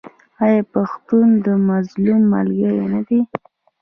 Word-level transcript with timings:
آیا 0.43 0.61
پښتون 0.73 1.27
د 1.45 1.47
مظلوم 1.69 2.21
ملګری 2.33 2.83
نه 2.93 3.01
دی؟ 3.07 3.19